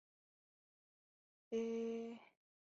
[1.51, 2.19] 汉军人。